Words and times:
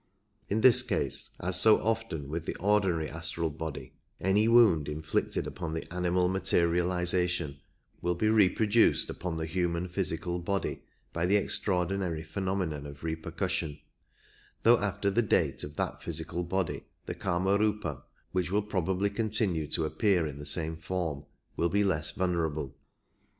In 0.49 0.61
this 0.61 0.81
case, 0.81 1.29
as 1.39 1.61
so 1.61 1.79
often 1.79 2.27
with 2.27 2.47
the 2.47 2.55
ordinary 2.55 3.07
astral 3.07 3.51
body, 3.51 3.93
any 4.19 4.47
wound 4.47 4.89
inflicted 4.89 5.45
upon 5.45 5.75
the 5.75 5.87
animal 5.93 6.27
materialization 6.27 7.59
will 8.01 8.15
be 8.15 8.27
reproduced 8.27 9.11
upon 9.11 9.37
the 9.37 9.45
human 9.45 9.87
physical 9.87 10.39
body 10.39 10.81
by 11.13 11.27
the 11.27 11.37
extiaordinary 11.37 12.23
phenomenon 12.23 12.87
of 12.87 13.03
repercussion; 13.03 13.79
though 14.63 14.79
after 14.79 15.11
the 15.11 15.21
death 15.21 15.63
of 15.63 15.75
that 15.75 16.01
physical 16.01 16.41
body 16.43 16.85
the 17.05 17.13
Kimari^pa, 17.13 18.01
which 18.31 18.49
will 18.49 18.63
probably 18.63 19.11
continue 19.11 19.67
to 19.67 19.81
44 19.81 19.85
appear 19.85 20.25
in 20.25 20.39
the 20.39 20.47
same 20.47 20.77
form, 20.77 21.25
will 21.55 21.69
be 21.69 21.83
less 21.83 22.09
vulnerable. 22.09 22.75